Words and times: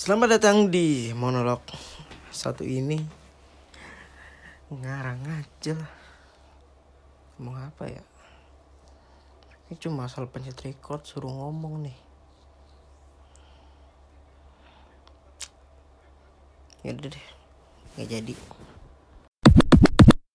Selamat 0.00 0.40
datang 0.40 0.72
di 0.72 1.12
monolog 1.12 1.60
satu 2.32 2.64
ini. 2.64 2.96
Ngarang 4.72 5.20
aja 5.28 5.76
lah. 5.76 5.92
Ngomong 7.36 7.68
apa 7.68 7.84
ya? 7.84 8.00
Ini 9.68 9.76
cuma 9.76 10.08
asal 10.08 10.24
pencet 10.24 10.56
record 10.64 11.04
suruh 11.04 11.28
ngomong 11.28 11.84
nih. 11.84 11.98
Yaudah 16.88 17.12
deh 17.12 17.26
Gak 18.00 18.08
jadi. 18.08 18.34